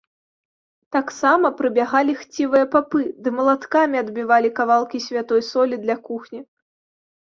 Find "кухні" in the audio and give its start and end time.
6.09-6.39